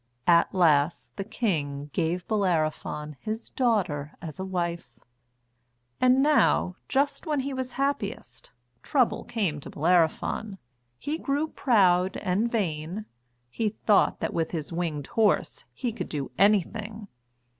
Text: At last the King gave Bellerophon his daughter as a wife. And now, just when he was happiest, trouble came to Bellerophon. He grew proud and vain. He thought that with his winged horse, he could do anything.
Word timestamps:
At 0.25 0.51
last 0.55 1.15
the 1.15 1.23
King 1.23 1.91
gave 1.93 2.27
Bellerophon 2.27 3.17
his 3.19 3.51
daughter 3.51 4.13
as 4.19 4.39
a 4.39 4.43
wife. 4.43 4.89
And 5.99 6.23
now, 6.23 6.75
just 6.89 7.27
when 7.27 7.41
he 7.41 7.53
was 7.53 7.73
happiest, 7.73 8.49
trouble 8.81 9.23
came 9.23 9.59
to 9.59 9.69
Bellerophon. 9.69 10.57
He 10.97 11.19
grew 11.19 11.49
proud 11.49 12.17
and 12.17 12.51
vain. 12.51 13.05
He 13.51 13.69
thought 13.69 14.19
that 14.21 14.33
with 14.33 14.49
his 14.49 14.73
winged 14.73 15.05
horse, 15.05 15.65
he 15.71 15.93
could 15.93 16.09
do 16.09 16.31
anything. 16.35 17.07